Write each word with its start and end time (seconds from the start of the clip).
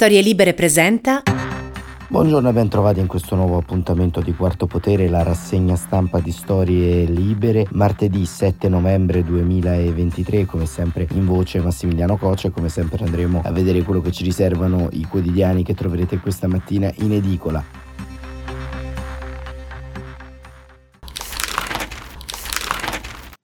Storie 0.00 0.20
Libere 0.20 0.54
presenta. 0.54 1.24
Buongiorno 2.06 2.48
e 2.48 2.52
ben 2.52 2.68
trovati 2.68 3.00
in 3.00 3.08
questo 3.08 3.34
nuovo 3.34 3.56
appuntamento 3.56 4.20
di 4.20 4.32
Quarto 4.32 4.66
Potere, 4.66 5.08
la 5.08 5.24
rassegna 5.24 5.74
stampa 5.74 6.20
di 6.20 6.30
Storie 6.30 7.04
Libere, 7.04 7.66
martedì 7.72 8.24
7 8.24 8.68
novembre 8.68 9.24
2023, 9.24 10.44
come 10.44 10.66
sempre 10.66 11.08
in 11.14 11.26
voce 11.26 11.60
Massimiliano 11.60 12.16
Coce, 12.16 12.52
come 12.52 12.68
sempre 12.68 13.04
andremo 13.04 13.42
a 13.44 13.50
vedere 13.50 13.82
quello 13.82 14.00
che 14.00 14.12
ci 14.12 14.22
riservano 14.22 14.86
i 14.92 15.02
quotidiani 15.02 15.64
che 15.64 15.74
troverete 15.74 16.18
questa 16.18 16.46
mattina 16.46 16.92
in 16.98 17.10
edicola. 17.14 17.64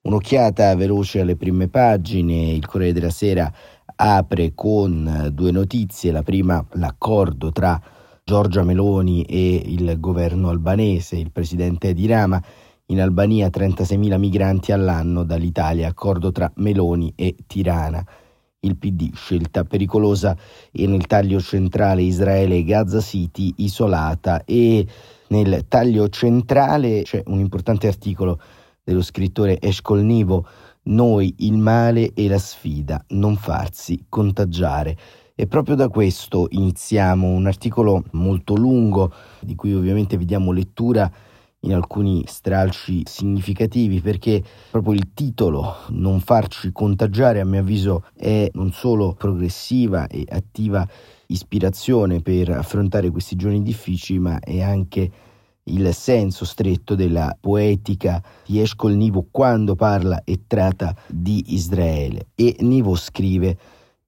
Un'occhiata 0.02 0.76
veloce 0.76 1.20
alle 1.20 1.34
prime 1.34 1.68
pagine, 1.68 2.52
il 2.52 2.66
Corriere 2.66 2.92
della 2.92 3.10
Sera 3.10 3.50
apre 3.96 4.52
con 4.54 5.30
due 5.32 5.50
notizie, 5.50 6.12
la 6.12 6.22
prima 6.22 6.64
l'accordo 6.72 7.52
tra 7.52 7.80
Giorgia 8.24 8.62
Meloni 8.62 9.22
e 9.24 9.62
il 9.66 10.00
governo 10.00 10.48
albanese, 10.48 11.16
il 11.16 11.30
presidente 11.30 11.92
di 11.92 12.06
Rama, 12.06 12.42
in 12.86 13.00
Albania 13.00 13.48
36.000 13.48 14.18
migranti 14.18 14.72
all'anno 14.72 15.24
dall'Italia, 15.24 15.88
accordo 15.88 16.32
tra 16.32 16.50
Meloni 16.56 17.12
e 17.16 17.36
Tirana. 17.46 18.04
Il 18.60 18.76
PD, 18.76 19.12
scelta 19.14 19.64
pericolosa. 19.64 20.36
E 20.70 20.86
nel 20.86 21.06
taglio 21.06 21.40
centrale 21.40 22.02
Israele 22.02 22.56
e 22.56 22.64
Gaza 22.64 23.00
City 23.00 23.52
isolata. 23.58 24.44
E 24.44 24.86
nel 25.28 25.66
taglio 25.68 26.08
centrale 26.08 27.02
c'è 27.02 27.22
un 27.26 27.40
importante 27.40 27.88
articolo 27.88 28.40
dello 28.82 29.02
scrittore 29.02 29.60
Eshkol 29.60 30.02
Nivo 30.02 30.46
noi 30.84 31.34
il 31.38 31.56
male 31.56 32.12
e 32.14 32.28
la 32.28 32.38
sfida, 32.38 33.04
non 33.08 33.36
farsi 33.36 34.06
contagiare. 34.08 34.96
E 35.34 35.46
proprio 35.46 35.74
da 35.74 35.88
questo 35.88 36.46
iniziamo 36.50 37.28
un 37.28 37.46
articolo 37.46 38.04
molto 38.12 38.54
lungo, 38.54 39.12
di 39.40 39.54
cui 39.54 39.74
ovviamente 39.74 40.16
vi 40.16 40.24
diamo 40.24 40.52
lettura 40.52 41.10
in 41.60 41.74
alcuni 41.74 42.24
stralci 42.26 43.02
significativi, 43.04 44.00
perché 44.00 44.42
proprio 44.70 44.92
il 44.92 45.12
titolo 45.12 45.76
Non 45.88 46.20
farci 46.20 46.70
contagiare, 46.72 47.40
a 47.40 47.44
mio 47.44 47.60
avviso, 47.60 48.04
è 48.14 48.48
non 48.52 48.70
solo 48.72 49.14
progressiva 49.14 50.06
e 50.06 50.24
attiva 50.28 50.86
ispirazione 51.26 52.20
per 52.20 52.50
affrontare 52.50 53.10
questi 53.10 53.34
giorni 53.34 53.62
difficili, 53.62 54.18
ma 54.18 54.38
è 54.38 54.60
anche 54.60 55.10
il 55.64 55.94
senso 55.94 56.44
stretto 56.44 56.94
della 56.94 57.36
poetica 57.40 58.22
di 58.46 58.60
Eshkol 58.60 58.94
Nivo 58.94 59.26
quando 59.30 59.74
parla 59.74 60.22
e 60.24 60.42
tratta 60.46 60.94
di 61.06 61.54
Israele. 61.54 62.26
E 62.34 62.56
Nivo 62.60 62.94
scrive 62.96 63.56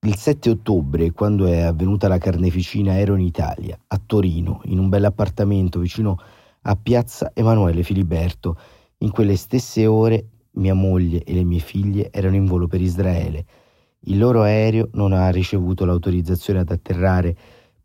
il 0.01 0.17
7 0.17 0.51
ottobre, 0.51 1.13
quando 1.13 1.47
è 1.47 1.63
avvenuta 1.63 2.09
la 2.09 2.19
carneficina, 2.19 2.99
ero 2.99 3.15
in 3.17 3.25
Italia, 3.25 3.79
a 3.87 4.01
Torino, 4.05 4.61
in 4.65 4.79
un 4.79 4.89
bell'appartamento 4.89 5.81
vicino 5.81 6.19
a 6.63 6.77
Piazza 6.77 7.31
Emanuele 7.35 7.83
Filiberto. 7.83 8.59
In 8.99 9.11
quelle 9.11 9.37
stesse 9.37 9.87
ore 9.87 10.27
mia 10.53 10.75
moglie 10.75 11.23
e 11.25 11.35
le 11.35 11.45
mie 11.45 11.59
figlie 11.59 12.11
erano 12.13 12.37
in 12.37 12.45
volo 12.45 12.67
per 12.67 12.81
Israele. 12.81 13.45
Il 14.01 14.19
loro 14.19 14.43
aereo 14.43 14.91
non 14.93 15.13
ha 15.13 15.29
ricevuto 15.31 15.85
l'autorizzazione 15.85 16.61
ad 16.61 16.71
atterrare 16.71 17.37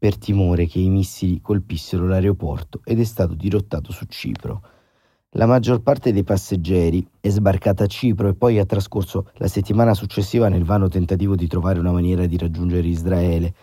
per 0.02 0.18
timore 0.18 0.66
che 0.66 0.80
i 0.80 0.90
missili 0.90 1.42
colpissero 1.42 2.08
l'aeroporto 2.08 2.82
ed 2.84 3.00
è 3.00 3.04
stato 3.04 3.36
dirottato 3.36 3.92
su 3.92 4.06
Cipro. 4.06 4.64
La 5.34 5.46
maggior 5.46 5.84
parte 5.84 6.12
dei 6.12 6.24
passeggeri 6.24 7.08
è 7.20 7.30
sbarcata 7.30 7.84
a 7.84 7.88
Cipro 7.88 8.28
e 8.28 8.34
poi 8.34 8.58
ha 8.58 8.66
trascorso 8.66 9.30
la 9.36 9.48
settimana 9.48 9.94
successiva 9.94 10.50
nel 10.50 10.64
vano 10.64 10.88
tentativo 10.88 11.36
di 11.36 11.46
trovare 11.46 11.78
una 11.78 11.92
maniera 11.92 12.26
di 12.26 12.36
raggiungere 12.36 12.88
Israele. 12.88 13.54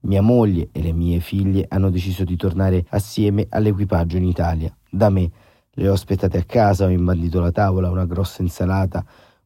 Mia 0.00 0.20
moglie 0.20 0.68
e 0.70 0.82
le 0.82 0.92
mie 0.92 1.20
figlie 1.20 1.64
hanno 1.66 1.88
deciso 1.88 2.24
di 2.24 2.36
tornare 2.36 2.84
assieme 2.90 3.46
all'equipaggio 3.48 4.18
in 4.18 4.24
Italia. 4.24 4.76
Da 4.90 5.08
me 5.08 5.30
le 5.70 5.88
ho 5.88 5.94
aspettate 5.94 6.36
a 6.36 6.44
casa, 6.44 6.84
ho 6.84 6.90
imbandito 6.90 7.40
la 7.40 7.52
tavola, 7.52 7.88
una 7.88 8.04
grossa 8.04 8.42
insalata, 8.42 9.02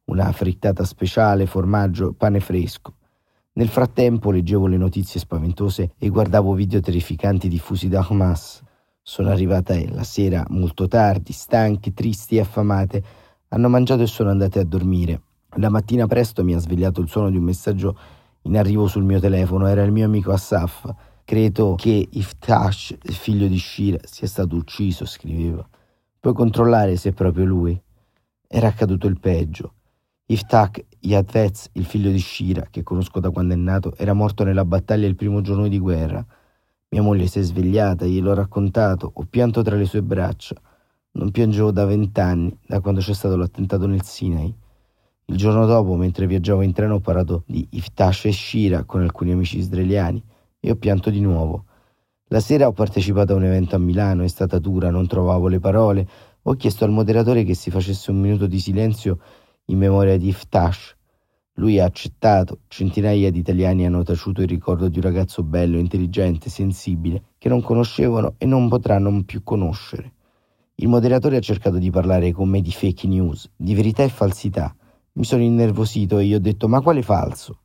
una 0.07 0.29
frittata 0.33 0.83
speciale, 0.83 1.45
formaggio, 1.45 2.11
pane 2.11 2.41
fresco. 2.41 2.95
Nel 3.53 3.67
frattempo 3.67 4.31
leggevo 4.31 4.65
le 4.65 4.77
notizie 4.77 5.19
spaventose 5.19 5.91
e 5.97 6.07
guardavo 6.07 6.53
video 6.53 6.79
terrificanti 6.79 7.49
diffusi 7.49 7.89
da 7.89 8.05
Hamas. 8.07 8.63
Sono 9.01 9.29
arrivata 9.29 9.75
la 9.89 10.03
sera 10.03 10.45
molto 10.47 10.87
tardi, 10.87 11.33
stanche, 11.33 11.93
tristi 11.93 12.37
e 12.37 12.39
affamate. 12.39 13.03
Hanno 13.49 13.67
mangiato 13.67 14.03
e 14.03 14.07
sono 14.07 14.29
andate 14.29 14.59
a 14.59 14.63
dormire. 14.63 15.21
La 15.57 15.69
mattina 15.69 16.07
presto 16.07 16.45
mi 16.45 16.53
ha 16.53 16.59
svegliato 16.59 17.01
il 17.01 17.09
suono 17.09 17.29
di 17.29 17.35
un 17.35 17.43
messaggio 17.43 17.97
in 18.43 18.57
arrivo 18.57 18.87
sul 18.87 19.03
mio 19.03 19.19
telefono. 19.19 19.67
Era 19.67 19.83
il 19.83 19.91
mio 19.91 20.05
amico 20.05 20.31
Assaf. 20.31 20.89
Credo 21.25 21.75
che 21.75 22.07
Iftash, 22.09 22.95
il 23.01 23.15
figlio 23.15 23.47
di 23.47 23.59
Shira, 23.59 23.99
sia 24.03 24.27
stato 24.27 24.55
ucciso, 24.55 25.05
scriveva. 25.05 25.67
Puoi 26.21 26.33
controllare 26.33 26.95
se 26.95 27.09
è 27.09 27.13
proprio 27.13 27.43
lui? 27.43 27.77
Era 28.47 28.69
accaduto 28.69 29.07
il 29.07 29.19
peggio. 29.19 29.73
Iftak 30.31 30.85
Yadvez, 31.01 31.71
il 31.73 31.83
figlio 31.83 32.09
di 32.09 32.17
Shira, 32.17 32.65
che 32.71 32.83
conosco 32.83 33.19
da 33.19 33.31
quando 33.31 33.53
è 33.53 33.57
nato, 33.57 33.93
era 33.97 34.13
morto 34.13 34.45
nella 34.45 34.63
battaglia 34.63 35.05
il 35.05 35.17
primo 35.17 35.41
giorno 35.41 35.67
di 35.67 35.77
guerra. 35.77 36.25
Mia 36.87 37.01
moglie 37.01 37.27
si 37.27 37.39
è 37.39 37.41
svegliata, 37.41 38.05
gliel'ho 38.05 38.33
raccontato, 38.33 39.11
ho 39.13 39.25
pianto 39.29 39.61
tra 39.61 39.75
le 39.75 39.83
sue 39.83 40.01
braccia. 40.01 40.55
Non 41.13 41.31
piangevo 41.31 41.71
da 41.71 41.83
vent'anni, 41.83 42.57
da 42.65 42.79
quando 42.79 43.01
c'è 43.01 43.13
stato 43.13 43.35
l'attentato 43.35 43.87
nel 43.87 44.03
Sinai. 44.03 44.55
Il 45.25 45.35
giorno 45.35 45.65
dopo, 45.65 45.95
mentre 45.95 46.27
viaggiavo 46.27 46.61
in 46.61 46.71
treno, 46.71 46.95
ho 46.95 46.99
parlato 47.01 47.43
di 47.45 47.67
Iftash 47.69 48.25
e 48.25 48.31
Shira 48.31 48.85
con 48.85 49.01
alcuni 49.01 49.33
amici 49.33 49.57
israeliani 49.57 50.23
e 50.61 50.71
ho 50.71 50.75
pianto 50.75 51.09
di 51.09 51.19
nuovo. 51.19 51.65
La 52.27 52.39
sera 52.39 52.67
ho 52.67 52.71
partecipato 52.71 53.33
a 53.33 53.35
un 53.35 53.43
evento 53.43 53.75
a 53.75 53.79
Milano, 53.79 54.23
è 54.23 54.29
stata 54.29 54.59
dura, 54.59 54.91
non 54.91 55.07
trovavo 55.07 55.49
le 55.49 55.59
parole. 55.59 56.07
Ho 56.43 56.53
chiesto 56.53 56.85
al 56.85 56.91
moderatore 56.91 57.43
che 57.43 57.53
si 57.53 57.69
facesse 57.69 58.11
un 58.11 58.21
minuto 58.21 58.47
di 58.47 58.59
silenzio 58.59 59.19
in 59.65 59.77
memoria 59.77 60.17
di 60.17 60.27
Iftash. 60.29 60.95
Lui 61.55 61.79
ha 61.79 61.85
accettato, 61.85 62.59
centinaia 62.67 63.29
di 63.29 63.39
italiani 63.39 63.85
hanno 63.85 64.03
taciuto 64.03 64.41
il 64.41 64.47
ricordo 64.47 64.87
di 64.87 64.97
un 64.97 65.03
ragazzo 65.03 65.43
bello, 65.43 65.77
intelligente, 65.77 66.49
sensibile, 66.49 67.23
che 67.37 67.49
non 67.49 67.61
conoscevano 67.61 68.35
e 68.37 68.45
non 68.45 68.69
potranno 68.69 69.23
più 69.23 69.43
conoscere. 69.43 70.13
Il 70.75 70.87
moderatore 70.87 71.37
ha 71.37 71.41
cercato 71.41 71.77
di 71.77 71.91
parlare 71.91 72.31
con 72.31 72.49
me 72.49 72.61
di 72.61 72.71
fake 72.71 73.07
news, 73.07 73.49
di 73.55 73.75
verità 73.75 74.03
e 74.03 74.09
falsità. 74.09 74.75
Mi 75.13 75.25
sono 75.25 75.43
innervosito 75.43 76.17
e 76.17 76.25
gli 76.25 76.33
ho 76.33 76.39
detto 76.39 76.67
ma 76.67 76.81
quale 76.81 77.03
falso? 77.03 77.59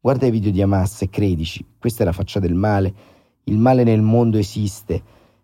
Guarda 0.00 0.26
i 0.26 0.30
video 0.30 0.50
di 0.50 0.62
Hamas 0.62 1.02
e 1.02 1.10
credici, 1.10 1.66
questa 1.78 2.02
è 2.02 2.06
la 2.06 2.12
faccia 2.12 2.38
del 2.38 2.54
male. 2.54 2.94
Il 3.44 3.58
male 3.58 3.84
nel 3.84 4.00
mondo 4.00 4.38
esiste 4.38 5.02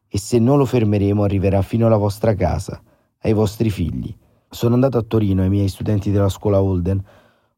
e 0.08 0.18
se 0.18 0.38
non 0.38 0.58
lo 0.58 0.64
fermeremo 0.64 1.22
arriverà 1.22 1.60
fino 1.62 1.86
alla 1.86 1.96
vostra 1.96 2.34
casa, 2.34 2.80
ai 3.20 3.32
vostri 3.32 3.68
figli. 3.68 4.14
Sono 4.52 4.74
andato 4.74 4.98
a 4.98 5.02
Torino 5.02 5.42
ai 5.42 5.48
miei 5.48 5.68
studenti 5.68 6.10
della 6.10 6.28
scuola 6.28 6.60
Holden. 6.60 7.00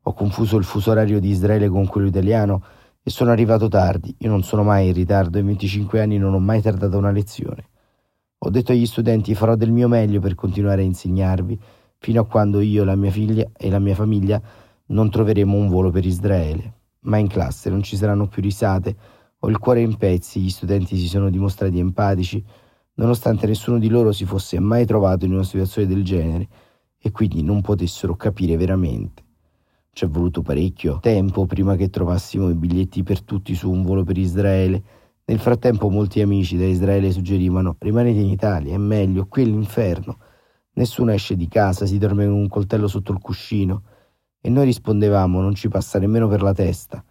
Ho 0.02 0.12
confuso 0.12 0.58
il 0.58 0.64
fuso 0.64 0.90
orario 0.90 1.20
di 1.20 1.30
Israele 1.30 1.70
con 1.70 1.86
quello 1.86 2.06
italiano 2.06 2.62
e 3.02 3.08
sono 3.08 3.30
arrivato 3.30 3.66
tardi. 3.66 4.14
Io 4.18 4.28
non 4.28 4.42
sono 4.42 4.62
mai 4.62 4.88
in 4.88 4.92
ritardo, 4.92 5.38
in 5.38 5.46
25 5.46 6.02
anni 6.02 6.18
non 6.18 6.34
ho 6.34 6.38
mai 6.38 6.60
tardato 6.60 6.98
una 6.98 7.10
lezione. 7.10 7.64
Ho 8.40 8.50
detto 8.50 8.72
agli 8.72 8.84
studenti 8.84 9.34
farò 9.34 9.54
del 9.56 9.72
mio 9.72 9.88
meglio 9.88 10.20
per 10.20 10.34
continuare 10.34 10.82
a 10.82 10.84
insegnarvi 10.84 11.58
fino 11.96 12.20
a 12.20 12.26
quando 12.26 12.60
io, 12.60 12.84
la 12.84 12.94
mia 12.94 13.10
figlia 13.10 13.48
e 13.56 13.70
la 13.70 13.78
mia 13.78 13.94
famiglia 13.94 14.38
non 14.88 15.08
troveremo 15.08 15.56
un 15.56 15.68
volo 15.68 15.90
per 15.90 16.04
Israele. 16.04 16.74
Ma 17.04 17.16
in 17.16 17.28
classe 17.28 17.70
non 17.70 17.82
ci 17.82 17.96
saranno 17.96 18.28
più 18.28 18.42
risate, 18.42 18.94
ho 19.38 19.48
il 19.48 19.58
cuore 19.58 19.80
in 19.80 19.96
pezzi, 19.96 20.40
gli 20.40 20.50
studenti 20.50 20.98
si 20.98 21.08
sono 21.08 21.30
dimostrati 21.30 21.78
empatici, 21.78 22.44
nonostante 22.96 23.46
nessuno 23.46 23.78
di 23.78 23.88
loro 23.88 24.12
si 24.12 24.26
fosse 24.26 24.60
mai 24.60 24.84
trovato 24.84 25.24
in 25.24 25.32
una 25.32 25.42
situazione 25.42 25.88
del 25.88 26.04
genere 26.04 26.48
e 27.02 27.10
quindi 27.10 27.42
non 27.42 27.60
potessero 27.60 28.14
capire 28.14 28.56
veramente. 28.56 29.24
Ci 29.90 30.04
è 30.04 30.08
voluto 30.08 30.40
parecchio 30.40 31.00
tempo 31.00 31.44
prima 31.44 31.74
che 31.74 31.90
trovassimo 31.90 32.48
i 32.48 32.54
biglietti 32.54 33.02
per 33.02 33.22
tutti 33.22 33.54
su 33.54 33.70
un 33.70 33.82
volo 33.82 34.04
per 34.04 34.16
Israele. 34.16 34.82
Nel 35.24 35.38
frattempo 35.38 35.90
molti 35.90 36.20
amici 36.20 36.56
da 36.56 36.64
Israele 36.64 37.10
suggerivano 37.10 37.76
rimanete 37.78 38.20
in 38.20 38.30
Italia, 38.30 38.74
è 38.74 38.78
meglio, 38.78 39.26
qui 39.26 39.42
è 39.42 39.44
l'inferno. 39.44 40.18
Nessuno 40.74 41.12
esce 41.12 41.36
di 41.36 41.48
casa, 41.48 41.84
si 41.84 41.98
dorme 41.98 42.24
con 42.24 42.34
un 42.34 42.48
coltello 42.48 42.88
sotto 42.88 43.12
il 43.12 43.18
cuscino. 43.18 43.82
E 44.40 44.48
noi 44.48 44.64
rispondevamo 44.64 45.40
non 45.40 45.54
ci 45.54 45.68
passa 45.68 45.98
nemmeno 45.98 46.28
per 46.28 46.40
la 46.40 46.54
testa. 46.54 47.04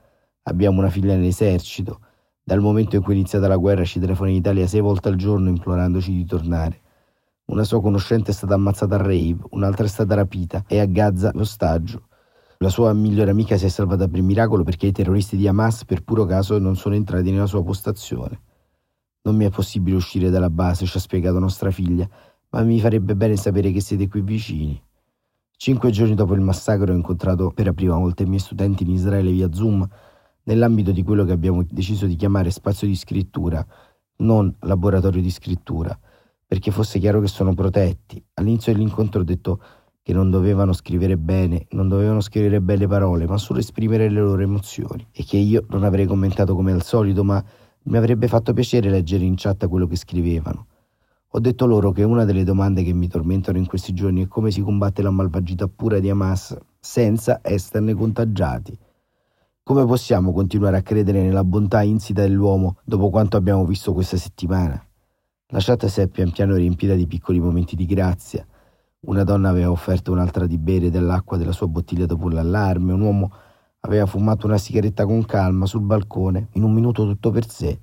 Abbiamo 0.43 0.79
una 0.79 0.89
figlia 0.89 1.15
nell'esercito. 1.15 1.99
Dal 2.43 2.59
momento 2.59 2.95
in 2.95 3.03
cui 3.03 3.13
è 3.13 3.15
iniziata 3.17 3.47
la 3.47 3.57
guerra 3.57 3.83
ci 3.83 3.99
telefona 3.99 4.31
in 4.31 4.37
Italia 4.37 4.65
sei 4.65 4.81
volte 4.81 5.09
al 5.09 5.15
giorno 5.15 5.49
implorandoci 5.49 6.11
di 6.11 6.25
tornare. 6.25 6.81
Una 7.45 7.63
sua 7.63 7.81
conoscente 7.81 8.31
è 8.31 8.33
stata 8.33 8.53
ammazzata 8.53 8.95
a 8.95 9.01
rave, 9.01 9.37
un'altra 9.49 9.85
è 9.85 9.89
stata 9.89 10.15
rapita 10.15 10.63
e 10.67 10.79
a 10.79 10.85
Gaza 10.85 11.31
l'ostaggio. 11.33 12.07
La 12.59 12.69
sua 12.69 12.93
migliore 12.93 13.31
amica 13.31 13.57
si 13.57 13.65
è 13.65 13.69
salvata 13.69 14.07
per 14.07 14.21
miracolo 14.21 14.63
perché 14.63 14.87
i 14.87 14.91
terroristi 14.91 15.35
di 15.35 15.47
Hamas 15.47 15.83
per 15.83 16.03
puro 16.03 16.25
caso 16.25 16.57
non 16.59 16.75
sono 16.75 16.95
entrati 16.95 17.31
nella 17.31 17.47
sua 17.47 17.63
postazione. 17.63 18.41
Non 19.23 19.35
mi 19.35 19.45
è 19.45 19.49
possibile 19.49 19.95
uscire 19.95 20.29
dalla 20.29 20.49
base, 20.49 20.85
ci 20.85 20.95
ha 20.97 20.99
spiegato 20.99 21.39
nostra 21.39 21.71
figlia, 21.71 22.07
ma 22.49 22.61
mi 22.61 22.79
farebbe 22.79 23.15
bene 23.15 23.35
sapere 23.35 23.71
che 23.71 23.81
siete 23.81 24.07
qui 24.07 24.21
vicini. 24.21 24.81
Cinque 25.57 25.91
giorni 25.91 26.15
dopo 26.15 26.33
il 26.33 26.41
massacro 26.41 26.91
ho 26.91 26.95
incontrato 26.95 27.51
per 27.51 27.65
la 27.65 27.73
prima 27.73 27.97
volta 27.97 28.23
i 28.23 28.27
miei 28.27 28.39
studenti 28.39 28.83
in 28.83 28.91
Israele 28.91 29.31
via 29.31 29.51
Zoom. 29.51 29.87
nell'ambito 30.43 30.91
di 30.91 31.03
quello 31.03 31.23
che 31.23 31.31
abbiamo 31.31 31.63
deciso 31.69 32.05
di 32.05 32.15
chiamare 32.15 32.49
spazio 32.49 32.87
di 32.87 32.95
scrittura, 32.95 33.65
non 34.17 34.53
laboratorio 34.61 35.21
di 35.21 35.29
scrittura, 35.29 35.97
perché 36.51 36.69
fosse 36.69 36.99
chiaro 36.99 37.21
che 37.21 37.29
sono 37.29 37.53
protetti. 37.53 38.21
All'inizio 38.33 38.73
dell'incontro 38.73 39.21
ho 39.21 39.23
detto 39.23 39.61
che 40.01 40.11
non 40.11 40.29
dovevano 40.29 40.73
scrivere 40.73 41.15
bene, 41.17 41.65
non 41.69 41.87
dovevano 41.87 42.19
scrivere 42.19 42.59
belle 42.59 42.87
parole, 42.87 43.25
ma 43.25 43.37
solo 43.37 43.59
esprimere 43.59 44.09
le 44.09 44.19
loro 44.19 44.41
emozioni 44.41 45.07
e 45.13 45.23
che 45.23 45.37
io 45.37 45.63
non 45.69 45.85
avrei 45.85 46.05
commentato 46.05 46.53
come 46.53 46.73
al 46.73 46.83
solito, 46.83 47.23
ma 47.23 47.41
mi 47.83 47.95
avrebbe 47.95 48.27
fatto 48.27 48.51
piacere 48.51 48.89
leggere 48.89 49.23
in 49.23 49.35
chat 49.37 49.65
quello 49.69 49.87
che 49.87 49.95
scrivevano. 49.95 50.65
Ho 51.29 51.39
detto 51.39 51.65
loro 51.65 51.93
che 51.93 52.03
una 52.03 52.25
delle 52.25 52.43
domande 52.43 52.83
che 52.83 52.91
mi 52.91 53.07
tormentano 53.07 53.57
in 53.57 53.65
questi 53.65 53.93
giorni 53.93 54.25
è 54.25 54.27
come 54.27 54.51
si 54.51 54.59
combatte 54.59 55.01
la 55.01 55.09
malvagità 55.09 55.69
pura 55.69 55.99
di 55.99 56.09
Hamas 56.09 56.57
senza 56.81 57.39
esserne 57.41 57.93
contagiati. 57.93 58.77
Come 59.63 59.85
possiamo 59.85 60.33
continuare 60.33 60.75
a 60.75 60.81
credere 60.81 61.21
nella 61.21 61.45
bontà 61.45 61.81
insita 61.81 62.23
dell'uomo 62.23 62.75
dopo 62.83 63.09
quanto 63.09 63.37
abbiamo 63.37 63.63
visto 63.63 63.93
questa 63.93 64.17
settimana? 64.17 64.85
La 65.53 65.59
chat 65.59 65.85
si 65.87 65.99
è 65.99 66.07
pian 66.07 66.31
piano 66.31 66.55
riempita 66.55 66.93
di 66.93 67.05
piccoli 67.07 67.37
momenti 67.41 67.75
di 67.75 67.85
grazia. 67.85 68.47
Una 69.01 69.25
donna 69.25 69.49
aveva 69.49 69.69
offerto 69.69 70.13
un'altra 70.13 70.47
di 70.47 70.57
bere 70.57 70.89
dell'acqua 70.89 71.35
della 71.35 71.51
sua 71.51 71.67
bottiglia 71.67 72.05
dopo 72.05 72.29
l'allarme, 72.29 72.93
un 72.93 73.01
uomo 73.01 73.33
aveva 73.81 74.05
fumato 74.05 74.47
una 74.47 74.57
sigaretta 74.57 75.05
con 75.05 75.25
calma 75.25 75.65
sul 75.65 75.81
balcone, 75.81 76.47
in 76.53 76.63
un 76.63 76.71
minuto 76.71 77.03
tutto 77.03 77.31
per 77.31 77.49
sé. 77.49 77.77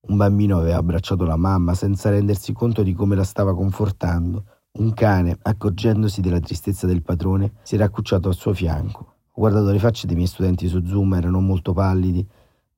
Un 0.00 0.18
bambino 0.18 0.58
aveva 0.58 0.76
abbracciato 0.76 1.24
la 1.24 1.36
mamma 1.36 1.72
senza 1.72 2.10
rendersi 2.10 2.52
conto 2.52 2.82
di 2.82 2.92
come 2.92 3.16
la 3.16 3.24
stava 3.24 3.54
confortando. 3.54 4.44
Un 4.72 4.92
cane, 4.92 5.38
accorgendosi 5.40 6.20
della 6.20 6.40
tristezza 6.40 6.86
del 6.86 7.00
padrone, 7.00 7.52
si 7.62 7.76
era 7.76 7.86
accucciato 7.86 8.28
al 8.28 8.34
suo 8.34 8.52
fianco. 8.52 9.14
Ho 9.30 9.40
guardato 9.40 9.70
le 9.70 9.78
facce 9.78 10.06
dei 10.06 10.14
miei 10.14 10.28
studenti 10.28 10.68
su 10.68 10.84
Zoom, 10.84 11.14
erano 11.14 11.40
molto 11.40 11.72
pallidi. 11.72 12.28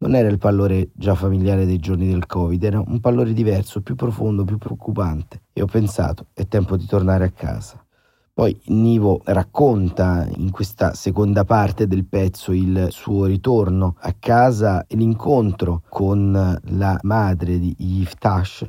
Non 0.02 0.14
era 0.14 0.28
il 0.28 0.38
pallore 0.38 0.88
già 0.94 1.14
familiare 1.14 1.66
dei 1.66 1.78
giorni 1.78 2.08
del 2.08 2.24
Covid, 2.24 2.64
era 2.64 2.80
un 2.80 3.00
pallore 3.00 3.34
diverso, 3.34 3.82
più 3.82 3.96
profondo, 3.96 4.44
più 4.44 4.56
preoccupante. 4.56 5.42
E 5.52 5.60
ho 5.60 5.66
pensato, 5.66 6.28
è 6.32 6.46
tempo 6.48 6.78
di 6.78 6.86
tornare 6.86 7.24
a 7.24 7.30
casa. 7.30 7.84
Poi 8.32 8.58
Nivo 8.68 9.20
racconta 9.24 10.26
in 10.36 10.50
questa 10.52 10.94
seconda 10.94 11.44
parte 11.44 11.86
del 11.86 12.06
pezzo 12.06 12.52
il 12.52 12.86
suo 12.88 13.26
ritorno 13.26 13.96
a 13.98 14.14
casa 14.18 14.86
e 14.86 14.96
l'incontro 14.96 15.82
con 15.90 16.58
la 16.58 16.98
madre 17.02 17.58
di 17.58 17.74
Yiftash, 17.76 18.66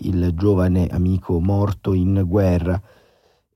il 0.00 0.32
giovane 0.34 0.88
amico 0.88 1.38
morto 1.38 1.92
in 1.92 2.24
guerra, 2.26 2.82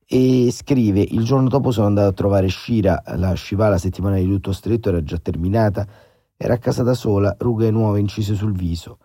e 0.07 0.51
scrive 0.53 1.01
il 1.01 1.25
giorno 1.25 1.49
dopo 1.49 1.73
sono 1.73 1.89
andato 1.89 2.11
a 2.11 2.13
trovare 2.13 2.49
Shira, 2.49 3.03
la 3.17 3.35
Shiva 3.35 3.69
la 3.69 3.77
settimana 3.77 4.19
di 4.19 4.25
lutto 4.25 4.53
stretto 4.53 4.91
era 4.91 5.03
già 5.03 5.19
terminata, 5.19 5.85
era 6.41 6.55
a 6.55 6.59
casa 6.59 6.85
da 6.85 6.95
sola, 6.95 7.35
rughe 7.37 7.69
nuove 7.73 7.99
incise 7.99 8.35
sul 8.37 8.53
viso. 8.53 8.99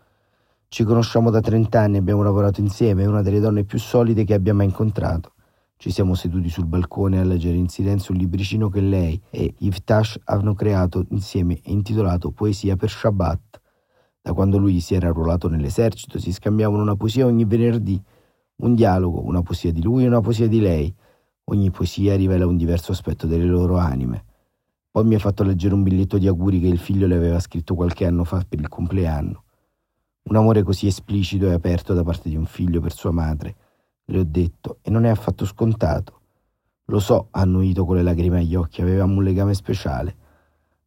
Ci 0.68 0.84
conosciamo 0.84 1.32
da 1.32 1.42
30 1.42 1.80
anni, 1.80 1.98
abbiamo 1.98 2.22
lavorato 2.22 2.62
insieme, 2.62 3.02
è 3.02 3.08
una 3.08 3.24
delle 3.24 3.40
donne 3.40 3.64
più 3.64 3.80
solide 3.80 4.24
che 4.24 4.36
abbia 4.36 4.54
mai 4.54 4.68
incontrato. 4.68 5.34
Ci 5.76 5.90
siamo 5.90 6.14
seduti 6.14 6.48
sul 6.50 6.68
balcone 6.68 7.20
a 7.20 7.24
leggere 7.24 7.58
in 7.58 7.70
silenzio 7.70 8.14
un 8.14 8.20
libricino 8.20 8.70
che 8.70 8.82
lei 8.82 9.20
e 9.32 9.52
Yvtash 9.58 10.20
hanno 10.26 10.54
creato 10.54 11.06
insieme 11.10 11.56
e 11.56 11.72
intitolato 11.72 12.30
Poesia 12.30 12.76
per 12.76 12.92
Shabbat. 12.92 13.62
Da 14.22 14.34
quando 14.34 14.60
lui 14.60 14.80
si 14.80 14.94
era 14.94 15.08
arruolato 15.08 15.50
nell'esercito 15.50 16.20
si 16.20 16.32
scambiavano 16.32 16.84
una 16.84 16.96
poesia 16.96 17.26
ogni 17.26 17.46
venerdì, 17.46 18.00
un 18.58 18.76
dialogo, 18.76 19.26
una 19.26 19.42
poesia 19.42 19.72
di 19.72 19.82
lui 19.82 20.04
e 20.04 20.08
una 20.08 20.22
poesia 20.22 20.48
di 20.48 20.60
lei. 20.60 20.96
Ogni 21.46 21.72
poesia 21.72 22.16
rivela 22.16 22.46
un 22.46 22.58
diverso 22.58 22.92
aspetto 22.92 23.26
delle 23.26 23.46
loro 23.46 23.78
anime. 23.78 24.26
Poi 24.94 25.06
mi 25.06 25.16
ha 25.16 25.20
fatto 25.20 25.42
leggere 25.44 25.74
un 25.74 25.82
biglietto 25.82 26.20
di 26.20 26.28
auguri 26.28 26.60
che 26.60 26.68
il 26.68 26.78
figlio 26.78 27.08
le 27.08 27.16
aveva 27.16 27.40
scritto 27.40 27.74
qualche 27.74 28.06
anno 28.06 28.24
fa 28.26 28.46
per 28.48 28.60
il 28.60 28.68
compleanno. 28.68 29.44
Un 30.26 30.36
amore 30.36 30.62
così 30.62 30.86
esplicito 30.86 31.48
e 31.48 31.54
aperto 31.54 31.96
da 31.96 32.04
parte 32.04 32.30
di 32.30 32.36
un 32.36 32.46
figlio 32.46 32.80
per 32.80 32.94
sua 32.94 33.10
madre 33.10 33.56
le 34.06 34.20
ho 34.20 34.24
detto, 34.24 34.78
e 34.84 34.92
non 34.92 35.06
è 35.06 35.10
affatto 35.10 35.46
scontato. 35.46 36.20
Lo 36.86 37.00
so, 37.00 37.30
ha 37.32 37.42
annuito 37.42 37.86
con 37.86 37.96
le 37.96 38.04
lacrime 38.04 38.42
agli 38.42 38.54
occhi, 38.54 38.84
avevamo 38.84 39.16
un 39.16 39.24
legame 39.24 39.56
speciale. 39.56 40.16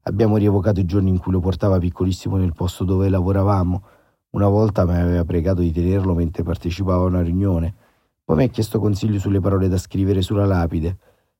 Abbiamo 0.02 0.36
rievocato 0.36 0.78
i 0.78 0.84
giorni 0.84 1.10
in 1.10 1.18
cui 1.18 1.32
lo 1.32 1.40
portava 1.40 1.80
piccolissimo 1.80 2.36
nel 2.36 2.52
posto 2.52 2.84
dove 2.84 3.08
lavoravamo. 3.08 3.82
Una 4.30 4.46
volta 4.46 4.84
mi 4.84 4.94
aveva 4.94 5.24
pregato 5.24 5.62
di 5.62 5.72
tenerlo 5.72 6.14
mentre 6.14 6.44
partecipava 6.44 7.02
a 7.02 7.06
una 7.06 7.22
riunione. 7.22 7.74
Poi 8.22 8.36
mi 8.36 8.44
ha 8.44 8.48
chiesto 8.48 8.78
consigli 8.78 9.18
sulle 9.18 9.40
parole 9.40 9.66
da 9.66 9.78
scrivere 9.78 10.22
sulla 10.22 10.44
lapide. 10.44 10.96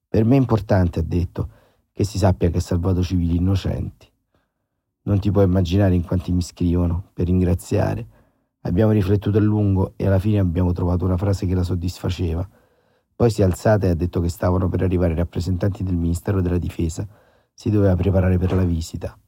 Per 0.08 0.24
me 0.24 0.34
è 0.34 0.38
importante, 0.38 0.98
ha 0.98 1.04
detto, 1.04 1.50
che 1.96 2.04
si 2.04 2.19
sappia 2.19 2.50
che 2.50 2.58
ha 2.58 2.60
salvato 2.60 3.02
civili 3.02 3.37
innocenti. 3.37 4.06
Non 5.04 5.19
ti 5.19 5.31
puoi 5.31 5.44
immaginare 5.44 5.94
in 5.94 6.04
quanti 6.04 6.31
mi 6.31 6.43
scrivono 6.43 7.04
per 7.14 7.25
ringraziare. 7.25 8.06
Abbiamo 8.60 8.93
riflettuto 8.93 9.38
a 9.38 9.40
lungo 9.40 9.94
e 9.96 10.06
alla 10.06 10.19
fine 10.19 10.38
abbiamo 10.38 10.72
trovato 10.72 11.06
una 11.06 11.16
frase 11.16 11.46
che 11.46 11.54
la 11.54 11.62
soddisfaceva. 11.62 12.46
Poi 13.14 13.31
si 13.31 13.40
è 13.40 13.44
alzata 13.44 13.87
e 13.87 13.90
ha 13.90 13.94
detto 13.94 14.20
che 14.20 14.28
stavano 14.28 14.69
per 14.69 14.82
arrivare 14.82 15.14
i 15.14 15.16
rappresentanti 15.16 15.82
del 15.84 15.96
Ministero 15.96 16.43
della 16.43 16.58
Difesa. 16.58 17.08
Si 17.54 17.70
doveva 17.70 17.96
preparare 17.96 18.37
per 18.37 18.52
la 18.52 18.64
visita. 18.64 19.19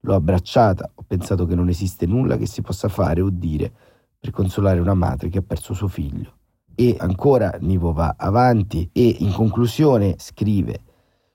L'ho 0.00 0.14
abbracciata, 0.14 0.90
ho 0.94 1.04
pensato 1.06 1.46
che 1.46 1.54
non 1.54 1.70
esiste 1.70 2.04
nulla 2.04 2.36
che 2.36 2.46
si 2.46 2.60
possa 2.60 2.88
fare 2.88 3.22
o 3.22 3.30
dire 3.30 3.72
per 4.18 4.32
consolare 4.32 4.80
una 4.80 4.92
madre 4.92 5.30
che 5.30 5.38
ha 5.38 5.42
perso 5.42 5.72
suo 5.72 5.88
figlio. 5.88 6.34
E 6.74 6.94
ancora 6.98 7.56
Nivo 7.60 7.94
va 7.94 8.16
avanti 8.18 8.90
e 8.92 9.16
in 9.20 9.32
conclusione 9.32 10.16
scrive 10.18 10.90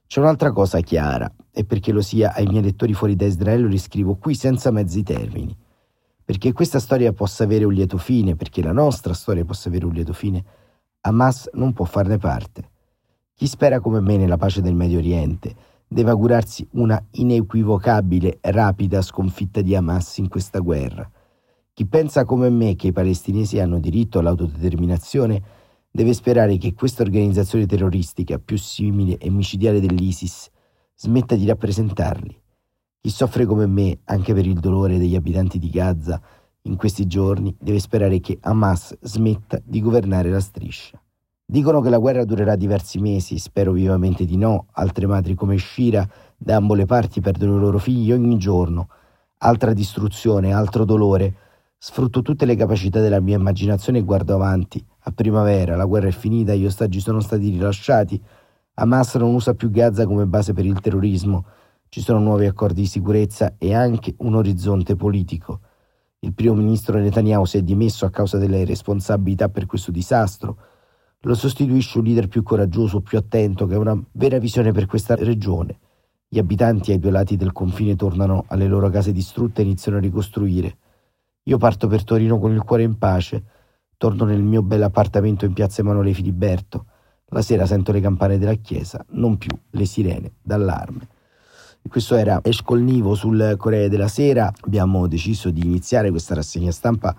c'è 0.08 0.20
un'altra 0.20 0.52
cosa 0.52 0.80
chiara 0.80 1.32
e 1.52 1.66
perché 1.66 1.92
lo 1.92 2.02
sia 2.02 2.34
ai 2.34 2.48
miei 2.48 2.64
lettori 2.64 2.94
fuori 2.94 3.16
da 3.16 3.26
Israele 3.26 3.64
lo 3.64 3.70
riscrivo 3.70 4.16
qui 4.16 4.34
senza 4.34 4.72
mezzi 4.72 5.04
termini 5.04 5.56
perché 6.28 6.52
questa 6.52 6.82
storia 6.82 7.14
possa 7.14 7.46
avere 7.46 7.64
un 7.64 7.72
lieto 7.72 7.98
fine, 7.98 8.36
perché 8.36 8.62
la 8.62 8.74
nostra 8.74 9.14
storia 9.14 9.46
possa 9.46 9.70
avere 9.70 9.86
un 9.86 9.94
lieto 9.94 10.12
fine, 10.12 10.44
Hamas 11.00 11.50
non 11.54 11.72
può 11.72 11.86
farne 11.86 12.18
parte. 12.18 12.70
Chi 13.34 13.48
spera 13.48 13.80
come 13.80 14.02
me 14.02 14.18
nella 14.18 14.36
pace 14.36 14.62
del 14.62 14.74
Medio 14.74 14.98
Oriente 14.98 15.56
deve 15.88 16.10
augurarsi 16.10 16.68
una 16.72 17.02
inequivocabile, 17.12 18.40
rapida 18.42 19.02
sconfitta 19.02 19.62
di 19.62 19.74
Hamas 19.74 20.18
in 20.18 20.28
questa 20.28 20.60
guerra. 20.60 21.10
Chi 21.72 21.86
pensa 21.86 22.26
come 22.26 22.50
me 22.50 22.76
che 22.76 22.88
i 22.88 22.92
palestinesi 22.92 23.62
hanno 23.62 23.80
diritto 23.80 24.20
all'autodeterminazione 24.20 25.42
deve 25.98 26.14
sperare 26.14 26.60
che 26.60 26.76
questa 26.76 27.02
organizzazione 27.02 27.66
terroristica 27.66 28.38
più 28.38 28.56
simile 28.56 29.18
e 29.18 29.32
micidiale 29.32 29.82
dell'ISIS 29.82 30.48
smetta 30.94 31.34
di 31.34 31.48
rappresentarli 31.48 32.40
chi 33.00 33.10
soffre 33.10 33.46
come 33.46 33.66
me, 33.66 34.00
anche 34.04 34.34
per 34.36 34.46
il 34.46 34.60
dolore 34.60 35.00
degli 35.00 35.16
abitanti 35.16 35.58
di 35.58 35.70
Gaza, 35.70 36.22
in 36.64 36.76
questi 36.76 37.08
giorni 37.08 37.56
deve 37.58 37.80
sperare 37.80 38.20
che 38.20 38.38
Hamas 38.42 38.96
smetta 39.00 39.60
di 39.64 39.82
governare 39.82 40.30
la 40.30 40.40
striscia. 40.40 41.02
Dicono 41.44 41.80
che 41.82 41.90
la 41.90 42.00
guerra 42.00 42.26
durerà 42.26 42.56
diversi 42.56 43.00
mesi, 43.00 43.40
spero 43.40 43.72
vivamente 43.72 44.26
di 44.26 44.36
no. 44.36 44.68
Altre 44.74 45.08
madri 45.08 45.34
come 45.34 45.58
Shira 45.58 46.08
da 46.36 46.58
ambo 46.58 46.74
le 46.74 46.86
parti 46.86 47.22
perdono 47.22 47.56
i 47.56 47.60
loro 47.60 47.80
figli 47.80 48.12
ogni 48.12 48.38
giorno. 48.38 48.90
Altra 49.38 49.74
distruzione, 49.74 50.54
altro 50.54 50.84
dolore. 50.84 51.36
Sfrutto 51.80 52.24
tutte 52.24 52.46
le 52.46 52.56
capacità 52.56 53.00
della 53.02 53.20
mia 53.20 53.38
immaginazione 53.38 54.00
e 54.00 54.04
guardo 54.04 54.34
avanti. 54.34 54.84
A 55.02 55.12
primavera, 55.12 55.76
la 55.76 55.86
guerra 55.86 56.08
è 56.08 56.12
finita, 56.12 56.56
gli 56.56 56.66
ostaggi 56.66 57.00
sono 57.00 57.20
stati 57.20 57.50
rilasciati. 57.50 58.20
Hamas 58.74 59.14
non 59.16 59.36
usa 59.36 59.54
più 59.54 59.70
Gaza 59.70 60.08
come 60.08 60.26
base 60.26 60.54
per 60.54 60.66
il 60.66 60.80
terrorismo. 60.80 61.46
Ci 61.88 62.02
sono 62.02 62.18
nuovi 62.18 62.48
accordi 62.48 62.82
di 62.82 62.88
sicurezza 62.88 63.58
e 63.60 63.76
anche 63.76 64.16
un 64.18 64.34
orizzonte 64.34 64.96
politico. 64.96 65.60
Il 66.20 66.34
primo 66.34 66.56
ministro 66.56 66.98
Netanyahu 66.98 67.46
si 67.46 67.58
è 67.58 67.62
dimesso 67.62 68.08
a 68.08 68.10
causa 68.10 68.40
delle 68.40 68.66
responsabilità 68.66 69.50
per 69.50 69.68
questo 69.68 69.92
disastro. 69.92 70.58
Lo 71.22 71.36
sostituisce 71.36 72.00
un 72.00 72.06
leader 72.06 72.28
più 72.28 72.42
coraggioso, 72.42 73.02
più 73.02 73.20
attento, 73.20 73.68
che 73.68 73.76
ha 73.76 73.80
una 73.80 74.04
vera 74.14 74.40
visione 74.40 74.72
per 74.72 74.88
questa 74.88 75.14
regione. 75.14 75.78
Gli 76.28 76.40
abitanti 76.40 76.92
ai 76.92 76.98
due 76.98 77.12
lati 77.12 77.36
del 77.36 77.52
confine 77.52 77.96
tornano 77.96 78.46
alle 78.48 78.66
loro 78.66 78.90
case 78.90 79.12
distrutte 79.12 79.62
e 79.62 79.66
iniziano 79.66 80.00
a 80.00 80.02
ricostruire. 80.02 80.78
Io 81.48 81.58
parto 81.58 81.88
per 81.88 82.04
Torino 82.04 82.40
con 82.40 82.52
il 82.52 82.62
cuore 82.62 82.84
in 82.84 82.98
pace. 82.98 83.42
Torno 83.96 84.26
nel 84.26 84.44
mio 84.44 84.62
bel 84.62 84.84
appartamento 84.84 85.46
in 85.46 85.54
piazza 85.54 85.80
Emanuele 85.80 86.14
Filiberto. 86.14 86.86
La 87.28 87.42
sera 87.42 87.66
sento 87.66 87.94
le 87.94 88.02
campane 88.02 88.38
della 88.38 88.54
chiesa, 88.56 89.04
non 89.12 89.38
più 89.38 89.58
le 89.72 89.86
sirene 89.86 90.34
d'allarme. 90.42 91.08
Questo 91.88 92.16
era 92.16 92.42
Escolnivo 92.44 93.16
sul 93.16 93.56
Corriere 93.58 93.88
della 93.88 94.10
Sera. 94.10 94.52
Abbiamo 94.60 95.08
deciso 95.08 95.50
di 95.50 95.62
iniziare 95.62 96.10
questa 96.10 96.36
rassegna 96.36 96.72
stampa 96.72 97.16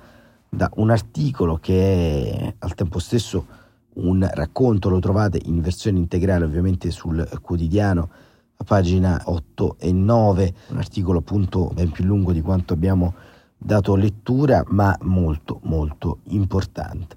da 0.47 0.71
un 0.75 0.91
articolo 0.91 1.57
che 1.57 2.31
è 2.31 2.55
al 2.59 2.75
tempo 2.75 2.99
stesso 2.99 3.47
un 3.95 4.29
racconto, 4.31 4.91
lo 4.91 4.99
trovate 4.99 5.41
in 5.47 5.63
versione 5.63 5.99
integrale 5.99 6.45
ovviamente 6.45 6.91
sul 6.91 7.27
quotidiano 7.41 8.11
a 8.57 8.65
pagina 8.65 9.23
8 9.25 9.77
e 9.79 9.91
9, 9.91 10.55
un 10.69 10.77
articolo 10.77 11.21
appunto 11.21 11.71
ben 11.73 11.91
più 11.91 12.05
lungo 12.05 12.33
di 12.33 12.43
quanto 12.43 12.75
abbiamo 12.75 13.15
dato 13.59 13.97
lettura, 13.97 14.63
ma 14.69 14.97
molto 15.03 15.61
molto 15.65 16.21
importante. 16.29 17.17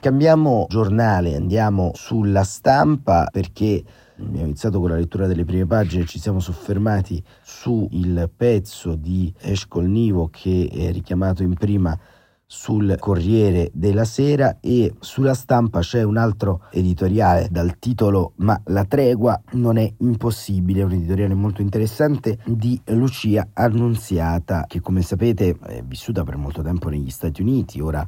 Cambiamo 0.00 0.66
giornale, 0.68 1.34
andiamo 1.34 1.90
sulla 1.94 2.44
stampa 2.44 3.28
perché 3.30 3.84
Abbiamo 4.16 4.46
iniziato 4.46 4.78
con 4.78 4.90
la 4.90 4.96
lettura 4.96 5.26
delle 5.26 5.44
prime 5.44 5.66
pagine, 5.66 6.06
ci 6.06 6.20
siamo 6.20 6.38
soffermati 6.38 7.20
sul 7.42 8.30
pezzo 8.36 8.94
di 8.94 9.32
Eshkol 9.40 9.86
Nivo 9.86 10.28
che 10.30 10.70
è 10.72 10.92
richiamato 10.92 11.42
in 11.42 11.54
prima 11.54 11.98
sul 12.46 12.96
Corriere 12.98 13.70
della 13.72 14.04
Sera 14.04 14.58
e 14.60 14.94
sulla 15.00 15.34
stampa 15.34 15.80
c'è 15.80 16.02
un 16.02 16.16
altro 16.16 16.62
editoriale 16.70 17.48
dal 17.50 17.78
titolo 17.78 18.32
Ma 18.36 18.60
la 18.66 18.84
tregua 18.84 19.40
non 19.52 19.76
è 19.76 19.92
impossibile, 19.98 20.82
un 20.82 20.92
editoriale 20.92 21.34
molto 21.34 21.62
interessante 21.62 22.38
di 22.44 22.80
Lucia 22.86 23.48
Annunziata 23.52 24.64
che 24.66 24.80
come 24.80 25.02
sapete 25.02 25.56
è 25.66 25.82
vissuta 25.82 26.22
per 26.24 26.36
molto 26.36 26.62
tempo 26.62 26.88
negli 26.88 27.10
Stati 27.10 27.42
Uniti, 27.42 27.80
ora 27.80 28.06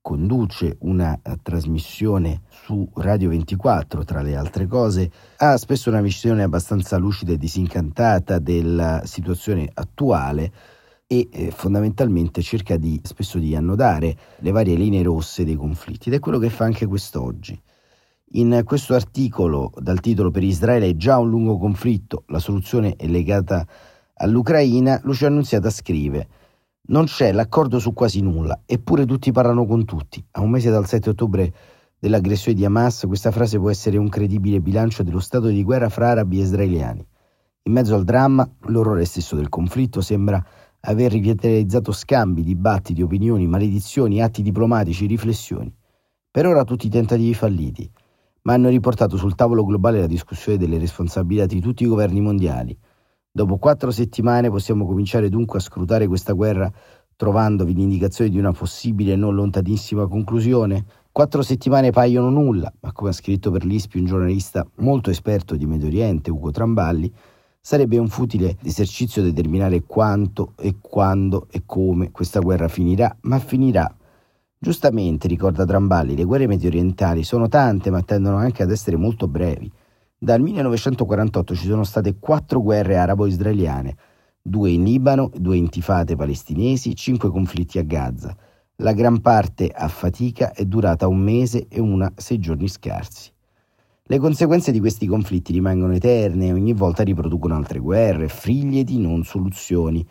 conduce 0.00 0.76
una 0.80 1.20
trasmissione 1.42 2.42
su 2.48 2.88
Radio 2.94 3.28
24 3.28 4.04
tra 4.04 4.22
le 4.22 4.36
altre 4.36 4.66
cose, 4.66 5.10
ha 5.36 5.56
spesso 5.58 5.90
una 5.90 6.00
visione 6.00 6.42
abbastanza 6.42 6.96
lucida 6.96 7.32
e 7.32 7.36
disincantata 7.36 8.38
della 8.38 9.02
situazione 9.04 9.68
attuale 9.72 10.50
e 11.10 11.28
eh, 11.32 11.50
fondamentalmente 11.50 12.42
cerca 12.42 12.76
di, 12.76 13.00
spesso 13.02 13.38
di 13.38 13.56
annodare 13.56 14.16
le 14.36 14.50
varie 14.50 14.76
linee 14.76 15.02
rosse 15.02 15.44
dei 15.44 15.56
conflitti 15.56 16.08
ed 16.08 16.14
è 16.14 16.18
quello 16.20 16.38
che 16.38 16.50
fa 16.50 16.64
anche 16.64 16.86
quest'oggi. 16.86 17.60
In 18.32 18.60
questo 18.64 18.94
articolo 18.94 19.72
dal 19.78 20.00
titolo 20.00 20.30
Per 20.30 20.44
Israele 20.44 20.90
è 20.90 20.96
già 20.96 21.16
un 21.16 21.30
lungo 21.30 21.56
conflitto, 21.56 22.24
la 22.26 22.38
soluzione 22.38 22.94
è 22.96 23.06
legata 23.06 23.66
all'Ucraina, 24.14 25.00
Lucia 25.02 25.28
Annunziata 25.28 25.70
scrive 25.70 26.28
non 26.88 27.04
c'è 27.04 27.32
l'accordo 27.32 27.78
su 27.78 27.92
quasi 27.92 28.22
nulla, 28.22 28.62
eppure 28.64 29.04
tutti 29.04 29.30
parlano 29.30 29.66
con 29.66 29.84
tutti. 29.84 30.24
A 30.32 30.40
un 30.40 30.50
mese 30.50 30.70
dal 30.70 30.86
7 30.86 31.10
ottobre 31.10 31.52
dell'aggressione 31.98 32.56
di 32.56 32.64
Hamas, 32.64 33.04
questa 33.06 33.30
frase 33.30 33.58
può 33.58 33.68
essere 33.68 33.98
un 33.98 34.08
credibile 34.08 34.60
bilancio 34.60 35.02
dello 35.02 35.20
stato 35.20 35.48
di 35.48 35.62
guerra 35.62 35.90
fra 35.90 36.10
arabi 36.10 36.38
e 36.38 36.42
israeliani. 36.44 37.06
In 37.64 37.72
mezzo 37.72 37.94
al 37.94 38.04
dramma, 38.04 38.48
l'orrore 38.68 39.04
stesso 39.04 39.36
del 39.36 39.50
conflitto 39.50 40.00
sembra 40.00 40.42
aver 40.80 41.12
rivitalizzato 41.12 41.92
scambi, 41.92 42.42
dibattiti, 42.42 43.02
opinioni, 43.02 43.46
maledizioni, 43.46 44.22
atti 44.22 44.42
diplomatici, 44.42 45.06
riflessioni. 45.06 45.72
Per 46.30 46.46
ora 46.46 46.64
tutti 46.64 46.86
i 46.86 46.90
tentativi 46.90 47.34
falliti, 47.34 47.90
ma 48.42 48.52
hanno 48.52 48.68
riportato 48.68 49.16
sul 49.16 49.34
tavolo 49.34 49.64
globale 49.64 50.00
la 50.00 50.06
discussione 50.06 50.58
delle 50.58 50.78
responsabilità 50.78 51.46
di 51.46 51.60
tutti 51.60 51.82
i 51.82 51.86
governi 51.86 52.20
mondiali. 52.20 52.78
Dopo 53.30 53.58
quattro 53.58 53.90
settimane 53.90 54.50
possiamo 54.50 54.86
cominciare 54.86 55.28
dunque 55.28 55.58
a 55.58 55.62
scrutare 55.62 56.06
questa 56.06 56.32
guerra 56.32 56.70
trovandovi 57.16 57.74
l'indicazione 57.74 58.30
di 58.30 58.38
una 58.38 58.52
possibile 58.52 59.12
e 59.12 59.16
non 59.16 59.34
lontanissima 59.34 60.06
conclusione? 60.06 60.84
Quattro 61.10 61.42
settimane 61.42 61.90
paiono 61.90 62.30
nulla, 62.30 62.72
ma 62.80 62.92
come 62.92 63.10
ha 63.10 63.12
scritto 63.12 63.50
per 63.50 63.64
l'ISPI 63.64 63.98
un 63.98 64.04
giornalista 64.04 64.64
molto 64.76 65.10
esperto 65.10 65.56
di 65.56 65.66
Medio 65.66 65.88
Oriente, 65.88 66.30
Ugo 66.30 66.50
Tramballi, 66.50 67.12
Sarebbe 67.60 67.98
un 67.98 68.08
futile 68.08 68.56
esercizio 68.62 69.22
determinare 69.22 69.82
quanto 69.82 70.54
e 70.56 70.76
quando 70.80 71.48
e 71.50 71.62
come 71.66 72.10
questa 72.10 72.40
guerra 72.40 72.68
finirà, 72.68 73.14
ma 73.22 73.38
finirà. 73.38 73.94
Giustamente, 74.58 75.28
ricorda 75.28 75.64
Tramballi, 75.64 76.16
le 76.16 76.24
guerre 76.24 76.46
medio 76.46 76.68
orientali 76.68 77.22
sono 77.22 77.46
tante 77.46 77.90
ma 77.90 78.02
tendono 78.02 78.36
anche 78.36 78.62
ad 78.62 78.70
essere 78.70 78.96
molto 78.96 79.28
brevi. 79.28 79.70
Dal 80.18 80.40
1948 80.40 81.54
ci 81.54 81.66
sono 81.66 81.84
state 81.84 82.18
quattro 82.18 82.60
guerre 82.60 82.96
arabo-israeliane, 82.96 83.96
due 84.42 84.70
in 84.70 84.82
Libano, 84.82 85.30
due 85.32 85.56
intifate 85.56 86.16
palestinesi, 86.16 86.96
cinque 86.96 87.30
conflitti 87.30 87.78
a 87.78 87.82
Gaza. 87.82 88.36
La 88.76 88.92
gran 88.92 89.20
parte 89.20 89.68
a 89.68 89.86
fatica 89.88 90.52
è 90.52 90.64
durata 90.64 91.06
un 91.06 91.18
mese 91.18 91.66
e 91.68 91.80
una 91.80 92.10
sei 92.16 92.38
giorni 92.38 92.66
scarsi. 92.68 93.30
Le 94.10 94.18
conseguenze 94.18 94.72
di 94.72 94.80
questi 94.80 95.06
conflitti 95.06 95.52
rimangono 95.52 95.92
eterne 95.92 96.46
e 96.46 96.52
ogni 96.54 96.72
volta 96.72 97.02
riproducono 97.02 97.54
altre 97.54 97.78
guerre, 97.78 98.28
figlie 98.28 98.82
di 98.82 98.98
non 98.98 99.22
soluzioni. 99.22 100.02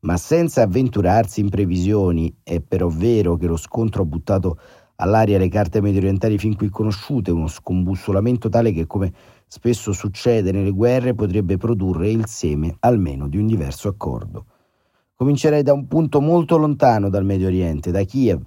Ma 0.00 0.16
senza 0.16 0.62
avventurarsi 0.62 1.40
in 1.40 1.50
previsioni, 1.50 2.34
è 2.42 2.60
però 2.60 2.88
vero 2.88 3.36
che 3.36 3.46
lo 3.46 3.58
scontro 3.58 4.00
ha 4.00 4.06
buttato 4.06 4.58
all'aria 4.96 5.36
le 5.36 5.50
carte 5.50 5.82
mediorientali 5.82 6.38
fin 6.38 6.56
qui 6.56 6.70
conosciute, 6.70 7.30
uno 7.30 7.46
scombussolamento 7.46 8.48
tale 8.48 8.72
che, 8.72 8.86
come 8.86 9.12
spesso 9.46 9.92
succede 9.92 10.50
nelle 10.50 10.70
guerre, 10.70 11.12
potrebbe 11.12 11.58
produrre 11.58 12.08
il 12.08 12.24
seme 12.24 12.74
almeno 12.78 13.28
di 13.28 13.36
un 13.36 13.46
diverso 13.46 13.88
accordo. 13.88 14.46
Comincerei 15.14 15.62
da 15.62 15.74
un 15.74 15.86
punto 15.88 16.22
molto 16.22 16.56
lontano 16.56 17.10
dal 17.10 17.26
Medio 17.26 17.48
Oriente, 17.48 17.90
da 17.90 18.02
Kiev, 18.04 18.40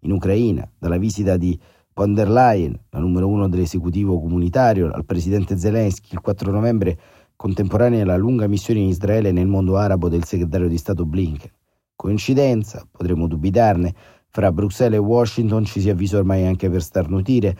in 0.00 0.10
Ucraina, 0.10 0.68
dalla 0.76 0.98
visita 0.98 1.36
di 1.36 1.56
von 1.98 2.14
der 2.14 2.30
Leyen, 2.30 2.78
la 2.90 3.00
numero 3.00 3.26
uno 3.26 3.48
dell'esecutivo 3.48 4.20
comunitario, 4.20 4.88
al 4.92 5.04
presidente 5.04 5.58
Zelensky 5.58 6.10
il 6.12 6.20
4 6.20 6.52
novembre, 6.52 6.96
contemporanea 7.34 8.04
alla 8.04 8.16
lunga 8.16 8.46
missione 8.46 8.78
in 8.78 8.86
Israele 8.86 9.30
e 9.30 9.32
nel 9.32 9.48
mondo 9.48 9.76
arabo 9.76 10.08
del 10.08 10.22
segretario 10.22 10.68
di 10.68 10.78
Stato 10.78 11.04
Blinken. 11.04 11.50
Coincidenza? 11.96 12.86
Potremmo 12.88 13.26
dubitarne. 13.26 13.92
Fra 14.28 14.52
Bruxelles 14.52 15.00
e 15.00 15.02
Washington 15.02 15.64
ci 15.64 15.80
si 15.80 15.90
avvisa 15.90 16.18
ormai 16.18 16.46
anche 16.46 16.70
per 16.70 16.82
starnutire, 16.82 17.56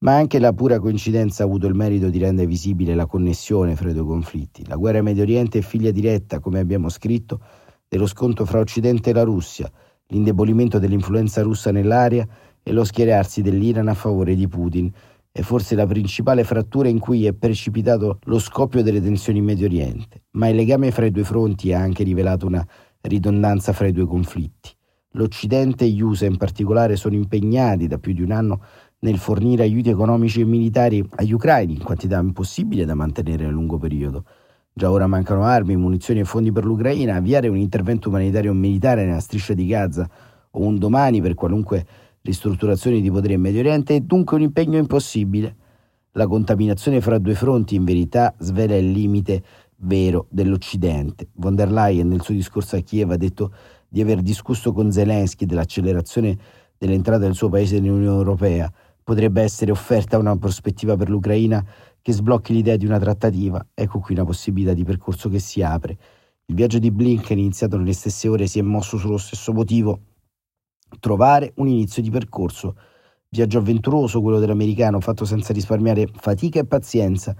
ma 0.00 0.16
anche 0.16 0.38
la 0.38 0.52
pura 0.52 0.78
coincidenza 0.78 1.42
ha 1.42 1.46
avuto 1.46 1.66
il 1.66 1.74
merito 1.74 2.10
di 2.10 2.18
rendere 2.18 2.46
visibile 2.46 2.94
la 2.94 3.06
connessione 3.06 3.74
fra 3.74 3.88
i 3.88 3.94
due 3.94 4.04
conflitti. 4.04 4.66
La 4.66 4.76
guerra 4.76 4.98
in 4.98 5.04
Medio 5.04 5.22
Oriente 5.22 5.60
è 5.60 5.62
figlia 5.62 5.92
diretta, 5.92 6.40
come 6.40 6.58
abbiamo 6.58 6.90
scritto, 6.90 7.40
dello 7.88 8.06
scontro 8.06 8.44
fra 8.44 8.58
Occidente 8.58 9.08
e 9.08 9.12
la 9.14 9.22
Russia, 9.22 9.70
l'indebolimento 10.08 10.78
dell'influenza 10.78 11.40
russa 11.40 11.72
nell'area 11.72 12.28
e 12.68 12.72
lo 12.72 12.84
schierarsi 12.84 13.40
dell'Iran 13.40 13.88
a 13.88 13.94
favore 13.94 14.34
di 14.34 14.46
Putin 14.46 14.92
è 15.32 15.40
forse 15.40 15.74
la 15.74 15.86
principale 15.86 16.44
frattura 16.44 16.88
in 16.88 16.98
cui 16.98 17.24
è 17.24 17.32
precipitato 17.32 18.18
lo 18.24 18.38
scoppio 18.38 18.82
delle 18.82 19.00
tensioni 19.00 19.38
in 19.38 19.46
Medio 19.46 19.64
Oriente, 19.64 20.24
ma 20.32 20.48
il 20.48 20.56
legame 20.56 20.90
fra 20.90 21.06
i 21.06 21.10
due 21.10 21.24
fronti 21.24 21.72
ha 21.72 21.80
anche 21.80 22.04
rivelato 22.04 22.46
una 22.46 22.66
ridondanza 23.00 23.72
fra 23.72 23.86
i 23.86 23.92
due 23.92 24.06
conflitti. 24.06 24.70
L'Occidente 25.12 25.86
e 25.86 25.88
gli 25.88 26.02
USA 26.02 26.26
in 26.26 26.36
particolare 26.36 26.96
sono 26.96 27.14
impegnati 27.14 27.86
da 27.86 27.96
più 27.96 28.12
di 28.12 28.20
un 28.20 28.32
anno 28.32 28.60
nel 28.98 29.16
fornire 29.16 29.62
aiuti 29.62 29.88
economici 29.88 30.42
e 30.42 30.44
militari 30.44 31.02
agli 31.14 31.32
ucraini 31.32 31.72
in 31.72 31.82
quantità 31.82 32.18
impossibile 32.18 32.84
da 32.84 32.94
mantenere 32.94 33.46
a 33.46 33.50
lungo 33.50 33.78
periodo. 33.78 34.24
Già 34.74 34.90
ora 34.90 35.06
mancano 35.06 35.44
armi, 35.44 35.74
munizioni 35.74 36.20
e 36.20 36.24
fondi 36.24 36.52
per 36.52 36.66
l'Ucraina, 36.66 37.14
avviare 37.14 37.48
un 37.48 37.56
intervento 37.56 38.10
umanitario 38.10 38.52
militare 38.52 39.06
nella 39.06 39.20
striscia 39.20 39.54
di 39.54 39.66
Gaza 39.66 40.06
o 40.50 40.60
un 40.60 40.78
domani 40.78 41.22
per 41.22 41.32
qualunque 41.34 41.86
ristrutturazione 42.28 43.00
di 43.00 43.10
potere 43.10 43.34
in 43.34 43.40
Medio 43.40 43.60
Oriente 43.60 43.96
è 43.96 44.00
dunque 44.00 44.36
un 44.36 44.42
impegno 44.42 44.76
impossibile. 44.76 45.56
La 46.12 46.26
contaminazione 46.26 47.00
fra 47.00 47.16
due 47.18 47.34
fronti 47.34 47.74
in 47.74 47.84
verità 47.84 48.34
svela 48.38 48.76
il 48.76 48.90
limite 48.90 49.42
vero 49.76 50.26
dell'Occidente. 50.28 51.28
Von 51.34 51.54
der 51.54 51.72
Leyen 51.72 52.08
nel 52.08 52.20
suo 52.20 52.34
discorso 52.34 52.76
a 52.76 52.80
Kiev 52.80 53.10
ha 53.12 53.16
detto 53.16 53.52
di 53.88 54.02
aver 54.02 54.20
discusso 54.20 54.72
con 54.72 54.92
Zelensky 54.92 55.46
dell'accelerazione 55.46 56.36
dell'entrata 56.76 57.20
del 57.20 57.34
suo 57.34 57.48
paese 57.48 57.80
nell'Unione 57.80 58.18
Europea. 58.18 58.70
Potrebbe 59.02 59.40
essere 59.40 59.70
offerta 59.70 60.18
una 60.18 60.36
prospettiva 60.36 60.96
per 60.96 61.08
l'Ucraina 61.08 61.64
che 62.02 62.12
sblocchi 62.12 62.52
l'idea 62.52 62.76
di 62.76 62.84
una 62.84 62.98
trattativa. 62.98 63.64
Ecco 63.72 64.00
qui 64.00 64.14
una 64.14 64.26
possibilità 64.26 64.74
di 64.74 64.84
percorso 64.84 65.30
che 65.30 65.38
si 65.38 65.62
apre. 65.62 65.96
Il 66.44 66.54
viaggio 66.54 66.78
di 66.78 66.90
Blinken, 66.90 67.38
iniziato 67.38 67.78
nelle 67.78 67.94
stesse 67.94 68.28
ore, 68.28 68.46
si 68.46 68.58
è 68.58 68.62
mosso 68.62 68.98
sullo 68.98 69.18
stesso 69.18 69.54
motivo 69.54 70.00
trovare 71.00 71.52
un 71.56 71.68
inizio 71.68 72.02
di 72.02 72.10
percorso. 72.10 72.76
Viaggio 73.28 73.58
avventuroso 73.58 74.20
quello 74.20 74.38
dell'americano, 74.38 75.00
fatto 75.00 75.24
senza 75.24 75.52
risparmiare 75.52 76.08
fatica 76.12 76.60
e 76.60 76.66
pazienza. 76.66 77.36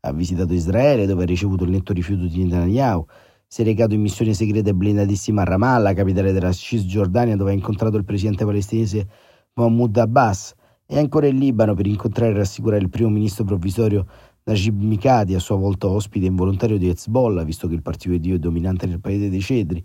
Ha 0.00 0.12
visitato 0.12 0.52
Israele, 0.52 1.06
dove 1.06 1.22
ha 1.22 1.26
ricevuto 1.26 1.64
il 1.64 1.70
netto 1.70 1.92
rifiuto 1.92 2.26
di 2.26 2.44
Netanyahu. 2.44 3.04
Si 3.46 3.62
è 3.62 3.64
recato 3.64 3.94
in 3.94 4.00
missione 4.00 4.34
segreta 4.34 4.70
e 4.70 4.74
blindatissima 4.74 5.42
a 5.42 5.44
Ramallah, 5.44 5.94
capitale 5.94 6.32
della 6.32 6.52
Cisgiordania, 6.52 7.36
dove 7.36 7.50
ha 7.50 7.54
incontrato 7.54 7.96
il 7.96 8.04
presidente 8.04 8.44
palestinese 8.44 9.08
Mahmoud 9.54 9.96
Abbas. 9.96 10.54
E 10.86 10.98
ancora 10.98 11.26
in 11.26 11.38
Libano 11.38 11.74
per 11.74 11.86
incontrare 11.86 12.32
e 12.32 12.36
rassicurare 12.36 12.82
il 12.82 12.88
primo 12.88 13.10
ministro 13.10 13.44
provvisorio 13.44 14.06
Najib 14.44 14.80
Mikati, 14.80 15.34
a 15.34 15.38
sua 15.38 15.56
volta 15.56 15.88
ospite 15.88 16.26
involontario 16.26 16.78
di 16.78 16.88
Hezbollah, 16.88 17.44
visto 17.44 17.68
che 17.68 17.74
il 17.74 17.82
partito 17.82 18.10
di 18.12 18.20
Dio 18.20 18.36
è 18.36 18.38
dominante 18.38 18.86
nel 18.86 19.00
paese 19.00 19.28
dei 19.28 19.40
cedri. 19.40 19.84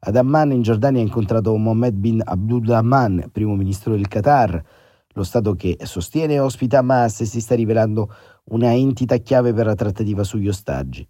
Ad 0.00 0.14
Amman 0.14 0.52
in 0.52 0.62
Giordania 0.62 1.00
ha 1.00 1.04
incontrato 1.04 1.56
Mohammed 1.56 1.94
bin 1.94 2.22
Abdulrahman, 2.24 3.30
primo 3.32 3.56
ministro 3.56 3.96
del 3.96 4.06
Qatar, 4.06 4.64
lo 5.08 5.22
Stato 5.24 5.56
che 5.56 5.76
sostiene 5.82 6.34
e 6.34 6.38
ospita 6.38 6.78
Hamas 6.78 7.22
e 7.22 7.24
si 7.24 7.40
sta 7.40 7.56
rivelando 7.56 8.08
una 8.50 8.72
entità 8.72 9.16
chiave 9.16 9.52
per 9.52 9.66
la 9.66 9.74
trattativa 9.74 10.22
sugli 10.22 10.46
ostaggi. 10.46 11.06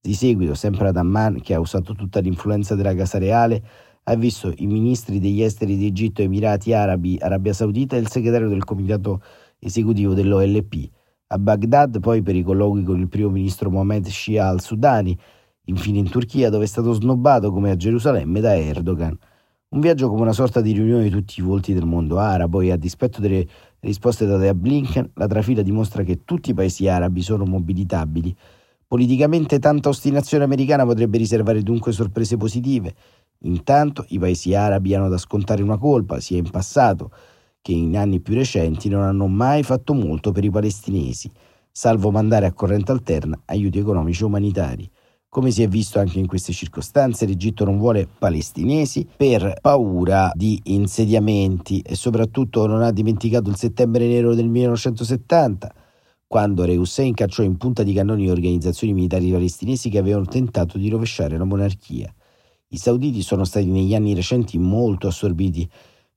Di 0.00 0.14
seguito, 0.14 0.54
sempre 0.54 0.86
ad 0.86 0.96
Amman, 0.96 1.40
che 1.40 1.54
ha 1.54 1.58
usato 1.58 1.96
tutta 1.96 2.20
l'influenza 2.20 2.76
della 2.76 2.94
Casa 2.94 3.18
Reale, 3.18 3.60
ha 4.04 4.14
visto 4.14 4.52
i 4.54 4.66
ministri 4.66 5.18
degli 5.18 5.42
esteri 5.42 5.76
di 5.76 5.86
Egitto, 5.86 6.22
Emirati 6.22 6.72
Arabi, 6.72 7.18
Arabia 7.20 7.52
Saudita 7.52 7.96
e 7.96 7.98
il 7.98 8.08
segretario 8.08 8.48
del 8.48 8.62
comitato 8.62 9.20
esecutivo 9.58 10.14
dell'OLP. 10.14 10.90
A 11.26 11.38
Baghdad, 11.38 11.98
poi, 11.98 12.22
per 12.22 12.36
i 12.36 12.44
colloqui 12.44 12.84
con 12.84 13.00
il 13.00 13.08
primo 13.08 13.30
ministro 13.30 13.68
Mohamed 13.68 14.06
Shia 14.06 14.46
al-Sudani, 14.46 15.18
infine 15.68 15.98
in 15.98 16.08
Turchia 16.08 16.50
dove 16.50 16.64
è 16.64 16.66
stato 16.66 16.92
snobbato 16.92 17.50
come 17.52 17.70
a 17.70 17.76
Gerusalemme 17.76 18.40
da 18.40 18.56
Erdogan. 18.56 19.16
Un 19.70 19.80
viaggio 19.80 20.08
come 20.08 20.22
una 20.22 20.32
sorta 20.32 20.60
di 20.60 20.72
riunione 20.72 21.04
di 21.04 21.10
tutti 21.10 21.40
i 21.40 21.42
volti 21.42 21.74
del 21.74 21.84
mondo 21.84 22.18
arabo 22.18 22.62
e 22.62 22.72
a 22.72 22.76
dispetto 22.76 23.20
delle 23.20 23.46
risposte 23.80 24.24
date 24.24 24.48
a 24.48 24.54
Blinken, 24.54 25.10
la 25.14 25.26
trafila 25.26 25.62
dimostra 25.62 26.02
che 26.02 26.24
tutti 26.24 26.50
i 26.50 26.54
paesi 26.54 26.88
arabi 26.88 27.20
sono 27.20 27.44
mobilitabili. 27.44 28.34
Politicamente 28.86 29.58
tanta 29.58 29.90
ostinazione 29.90 30.44
americana 30.44 30.86
potrebbe 30.86 31.18
riservare 31.18 31.62
dunque 31.62 31.92
sorprese 31.92 32.38
positive. 32.38 32.94
Intanto 33.40 34.06
i 34.08 34.18
paesi 34.18 34.54
arabi 34.54 34.94
hanno 34.94 35.10
da 35.10 35.18
scontare 35.18 35.62
una 35.62 35.76
colpa, 35.76 36.18
sia 36.18 36.38
in 36.38 36.48
passato 36.48 37.10
che 37.60 37.72
in 37.72 37.94
anni 37.98 38.20
più 38.20 38.34
recenti 38.34 38.88
non 38.88 39.02
hanno 39.02 39.26
mai 39.26 39.62
fatto 39.62 39.92
molto 39.92 40.32
per 40.32 40.44
i 40.44 40.50
palestinesi, 40.50 41.30
salvo 41.70 42.10
mandare 42.10 42.46
a 42.46 42.52
corrente 42.54 42.90
alterna 42.90 43.38
aiuti 43.44 43.78
economici 43.78 44.22
e 44.22 44.26
umanitari. 44.26 44.90
Come 45.30 45.50
si 45.50 45.62
è 45.62 45.68
visto 45.68 45.98
anche 45.98 46.18
in 46.18 46.26
queste 46.26 46.54
circostanze, 46.54 47.26
l'Egitto 47.26 47.66
non 47.66 47.76
vuole 47.76 48.08
palestinesi 48.08 49.06
per 49.14 49.58
paura 49.60 50.32
di 50.34 50.58
insediamenti 50.64 51.80
e 51.80 51.96
soprattutto 51.96 52.66
non 52.66 52.80
ha 52.80 52.90
dimenticato 52.90 53.50
il 53.50 53.56
settembre 53.56 54.06
nero 54.06 54.34
del 54.34 54.48
1970, 54.48 55.70
quando 56.26 56.64
Re 56.64 56.76
Hussein 56.76 57.12
cacciò 57.12 57.42
in 57.42 57.58
punta 57.58 57.82
di 57.82 57.92
cannoni 57.92 58.30
organizzazioni 58.30 58.94
militari 58.94 59.30
palestinesi 59.30 59.90
che 59.90 59.98
avevano 59.98 60.24
tentato 60.24 60.78
di 60.78 60.88
rovesciare 60.88 61.36
la 61.36 61.44
monarchia. 61.44 62.10
I 62.68 62.78
sauditi 62.78 63.20
sono 63.20 63.44
stati 63.44 63.66
negli 63.66 63.94
anni 63.94 64.14
recenti 64.14 64.56
molto 64.56 65.08
assorbiti 65.08 65.68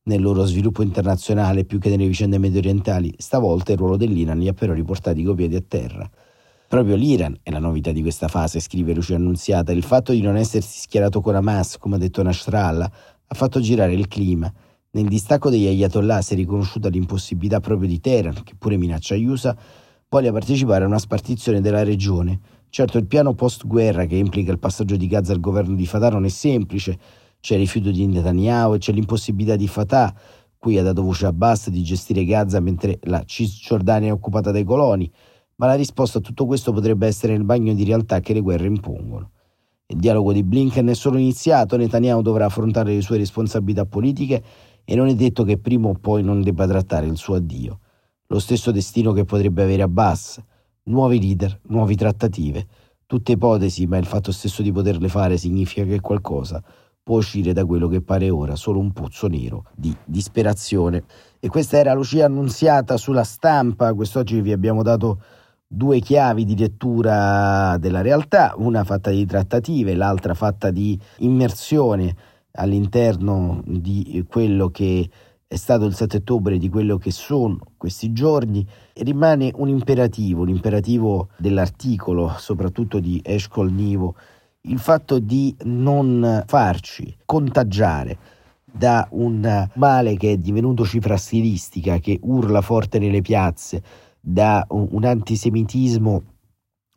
nel 0.04 0.22
loro 0.22 0.46
sviluppo 0.46 0.84
internazionale 0.84 1.66
più 1.66 1.80
che 1.80 1.90
nelle 1.90 2.08
vicende 2.08 2.38
medio 2.38 2.60
orientali. 2.60 3.14
Stavolta 3.18 3.74
il 3.74 3.78
ruolo 3.78 3.98
dell'Iran 3.98 4.40
li 4.40 4.48
ha 4.48 4.54
però 4.54 4.72
riportati 4.72 5.22
coi 5.22 5.36
piedi 5.36 5.56
a 5.58 5.64
terra. 5.68 6.10
Proprio 6.72 6.96
l'Iran 6.96 7.38
è 7.44 7.52
la 7.52 7.60
novità 7.60 7.92
di 7.92 8.02
questa 8.02 8.30
fase, 8.30 8.62
scrive 8.62 8.94
Lucia 8.94 9.18
Annunziata. 9.18 9.74
Il 9.74 9.84
fatto 9.84 10.14
di 10.14 10.22
non 10.22 10.38
essersi 10.38 10.80
schierato 10.80 11.20
con 11.20 11.36
Hamas, 11.36 11.78
come 11.78 11.96
ha 11.96 12.00
detto 12.00 12.24
Nasrallah, 12.24 12.92
ha 13.28 13.36
fatto 13.36 13.60
girare 13.60 13.92
il 13.92 14.08
clima. 14.08 14.50
Nel 14.92 15.10
distacco 15.10 15.50
degli 15.50 15.68
ayatollah 15.68 16.22
si 16.22 16.32
è 16.32 16.38
riconosciuta 16.38 16.88
l'impossibilità 16.88 17.60
proprio 17.60 17.90
di 17.90 18.00
Teheran, 18.00 18.44
che 18.46 18.54
pure 18.58 18.78
minaccia 18.78 19.16
gli 19.16 19.26
USA, 19.26 19.54
voglia 20.08 20.32
partecipare 20.32 20.86
a 20.86 20.88
una 20.88 20.98
spartizione 20.98 21.60
della 21.60 21.84
regione. 21.84 22.40
Certo, 22.70 22.98
il 22.98 23.06
piano 23.06 23.34
post-guerra 23.34 24.06
che 24.06 24.16
implica 24.16 24.54
il 24.54 24.60
passaggio 24.60 24.96
di 24.96 25.08
Gaza 25.08 25.34
al 25.34 25.42
governo 25.42 25.76
di 25.76 25.86
Fatah 25.86 26.12
non 26.12 26.24
è 26.24 26.30
semplice. 26.30 26.98
C'è 27.42 27.56
il 27.56 27.60
rifiuto 27.60 27.92
di 27.92 28.08
Netanyahu 28.08 28.76
e 28.76 28.78
c'è 28.78 28.94
l'impossibilità 28.94 29.58
di 29.58 29.68
Fatah, 29.68 30.16
cui 30.58 30.78
ha 30.78 30.84
dato 30.84 31.02
voce 31.02 31.26
a 31.26 31.30
Abbas, 31.32 31.70
di 31.70 31.84
gestire 31.84 32.24
Gaza 32.24 32.62
mentre 32.62 32.98
la 33.02 33.22
Cisgiordania 33.26 34.08
è 34.08 34.14
occupata 34.14 34.52
dai 34.52 34.64
coloni 34.64 35.12
ma 35.62 35.68
la 35.68 35.76
risposta 35.76 36.18
a 36.18 36.22
tutto 36.22 36.48
questo 36.48 36.74
potrebbe 36.74 37.06
essere 37.06 37.34
il 37.34 37.44
bagno 37.44 37.76
di 37.76 37.84
realtà 37.84 38.20
che 38.20 38.34
le 38.34 38.42
guerre 38.42 38.66
impongono. 38.66 39.30
Il 39.86 39.98
dialogo 39.98 40.34
di 40.34 40.42
Blinken 40.42 40.88
è 40.88 40.96
solo 40.96 41.20
iniziato, 41.20 41.78
Netanyahu 41.78 42.24
dovrà 42.24 42.46
affrontare 42.46 42.96
le 42.96 43.02
sue 43.02 43.18
responsabilità 43.18 43.86
politiche 43.86 44.44
e 44.84 44.96
non 44.96 45.08
è 45.08 45.14
detto 45.14 45.44
che 45.44 45.60
prima 45.60 45.90
o 45.90 45.94
poi 45.94 46.24
non 46.24 46.42
debba 46.42 46.66
trattare 46.66 47.06
il 47.06 47.16
suo 47.16 47.36
addio. 47.36 47.80
Lo 48.26 48.40
stesso 48.40 48.72
destino 48.72 49.12
che 49.12 49.24
potrebbe 49.24 49.62
avere 49.62 49.84
Abbas, 49.84 50.42
nuovi 50.86 51.22
leader, 51.22 51.60
nuove 51.68 51.94
trattative, 51.94 52.66
tutte 53.06 53.34
ipotesi, 53.34 53.86
ma 53.86 53.98
il 53.98 54.08
fatto 54.08 54.32
stesso 54.32 54.64
di 54.64 54.72
poterle 54.72 55.10
fare 55.10 55.38
significa 55.38 55.86
che 55.86 56.00
qualcosa 56.00 56.64
può 57.04 57.18
uscire 57.18 57.54
da 57.54 57.66
quello 57.66 57.88
che 57.88 58.02
pare 58.02 58.32
ora 58.32 58.56
solo 58.56 58.80
un 58.80 58.92
pozzo 58.94 59.28
nero 59.28 59.66
di 59.76 59.96
disperazione. 60.06 61.04
E 61.40 61.50
questa 61.50 61.78
era 61.78 61.94
Lucia 61.94 62.26
annunziata 62.26 62.98
sulla 62.98 63.24
stampa, 63.24 63.94
quest'oggi 63.94 64.42
vi 64.42 64.54
abbiamo 64.54 64.82
dato 64.82 65.22
due 65.74 66.00
chiavi 66.00 66.44
di 66.44 66.58
lettura 66.58 67.78
della 67.78 68.02
realtà, 68.02 68.54
una 68.58 68.84
fatta 68.84 69.10
di 69.10 69.26
trattative, 69.26 69.96
l'altra 69.96 70.34
fatta 70.34 70.70
di 70.70 71.00
immersione 71.20 72.14
all'interno 72.56 73.62
di 73.66 74.26
quello 74.28 74.68
che 74.68 75.10
è 75.48 75.56
stato 75.56 75.86
il 75.86 75.96
7 75.96 76.18
ottobre, 76.18 76.58
di 76.58 76.68
quello 76.68 76.98
che 76.98 77.12
sono 77.12 77.58
questi 77.78 78.12
giorni, 78.12 78.68
rimane 78.96 79.50
un 79.56 79.70
imperativo, 79.70 80.44
l'imperativo 80.44 81.30
dell'articolo, 81.38 82.36
soprattutto 82.38 83.00
di 83.00 83.22
Eshkol 83.24 83.72
Nivo, 83.72 84.16
il 84.64 84.78
fatto 84.78 85.20
di 85.20 85.56
non 85.64 86.44
farci 86.48 87.16
contagiare 87.26 88.18
da 88.66 89.08
un 89.12 89.70
male 89.76 90.18
che 90.18 90.34
è 90.34 90.38
divenuto 90.38 90.86
cifra 90.86 91.16
stilistica, 91.16 92.00
che 92.00 92.20
urla 92.22 92.62
forte 92.62 93.00
nelle 93.00 93.22
piazze, 93.22 93.82
da 94.22 94.66
un 94.70 95.04
antisemitismo 95.04 96.24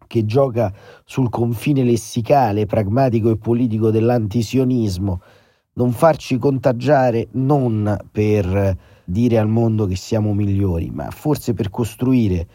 che 0.06 0.24
gioca 0.26 0.72
sul 1.04 1.30
confine 1.30 1.82
lessicale, 1.82 2.66
pragmatico 2.66 3.30
e 3.30 3.38
politico 3.38 3.90
dell'antisionismo, 3.90 5.20
non 5.74 5.92
farci 5.92 6.38
contagiare 6.38 7.28
non 7.32 7.96
per 8.12 8.78
dire 9.04 9.38
al 9.38 9.48
mondo 9.48 9.86
che 9.86 9.96
siamo 9.96 10.34
migliori, 10.34 10.90
ma 10.90 11.10
forse 11.10 11.54
per 11.54 11.70
costruire 11.70 12.46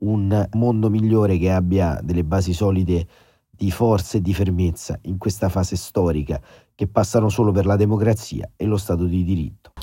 un 0.00 0.48
mondo 0.52 0.90
migliore 0.90 1.38
che 1.38 1.52
abbia 1.52 2.00
delle 2.02 2.24
basi 2.24 2.52
solide 2.52 3.06
di 3.50 3.70
forza 3.70 4.18
e 4.18 4.20
di 4.20 4.34
fermezza 4.34 4.98
in 5.02 5.16
questa 5.18 5.48
fase 5.48 5.76
storica 5.76 6.40
che 6.74 6.88
passano 6.88 7.28
solo 7.28 7.52
per 7.52 7.66
la 7.66 7.76
democrazia 7.76 8.50
e 8.56 8.64
lo 8.64 8.76
Stato 8.76 9.04
di 9.04 9.22
diritto. 9.22 9.73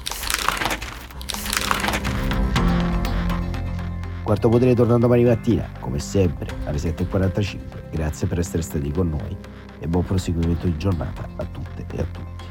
Quarto 4.32 4.48
potere 4.48 4.74
torna 4.74 4.98
domani 4.98 5.26
mattina, 5.26 5.70
come 5.82 6.00
sempre, 6.00 6.48
alle 6.64 6.78
7.45. 6.78 7.90
Grazie 7.92 8.28
per 8.28 8.40
essere 8.40 8.62
stati 8.62 8.90
con 8.90 9.10
noi 9.10 9.36
e 9.78 9.88
buon 9.90 10.06
proseguimento 10.06 10.68
di 10.68 10.78
giornata 10.78 11.28
a 11.36 11.44
tutte 11.44 11.86
e 11.94 12.00
a 12.00 12.06
tutti. 12.10 12.44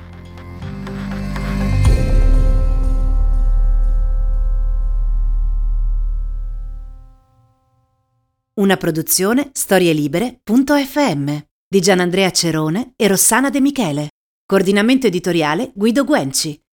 Una 8.61 8.77
produzione 8.77 9.49
storielibere.fm 9.51 11.37
di 11.67 11.81
Gianandrea 11.81 12.31
Cerone 12.31 12.93
e 12.95 13.09
Rossana 13.09 13.49
De 13.49 13.61
Michele. 13.63 14.09
Coordinamento 14.45 15.07
editoriale 15.07 15.73
Guido 15.75 16.05
Guenci. 16.05 16.60